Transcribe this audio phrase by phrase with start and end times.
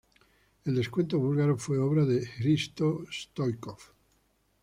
[0.65, 3.77] El descuento búlgaro fue obra de Hristo Stoichkov.